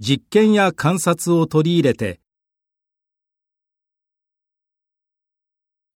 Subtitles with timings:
[0.00, 2.21] 実験や観察を取り入れて